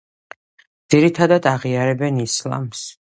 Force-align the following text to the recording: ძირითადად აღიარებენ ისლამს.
ძირითადად 0.93 1.49
აღიარებენ 1.51 2.17
ისლამს. 2.25 2.83